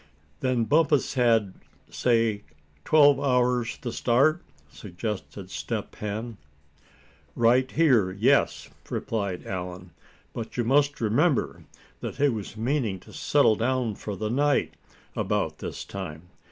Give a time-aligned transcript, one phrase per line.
[0.39, 1.53] "Then Bumpus had,
[1.91, 2.41] say
[2.85, 6.37] twelve hours the start?" suggested Step Hen.
[7.35, 9.91] "Right here, yes," replied Allan.
[10.33, 11.65] "But you must remember
[11.99, 14.73] that he was meaning to settle down for the night
[15.15, 16.23] about this time.